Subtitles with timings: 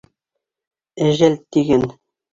[1.09, 1.89] Әжәл тигән